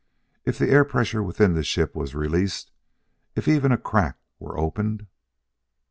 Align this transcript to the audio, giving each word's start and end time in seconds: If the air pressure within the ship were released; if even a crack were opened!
If 0.45 0.57
the 0.57 0.69
air 0.71 0.83
pressure 0.83 1.21
within 1.21 1.53
the 1.53 1.61
ship 1.61 1.95
were 1.95 2.05
released; 2.05 2.71
if 3.35 3.47
even 3.47 3.71
a 3.71 3.77
crack 3.77 4.17
were 4.39 4.57
opened! 4.57 5.05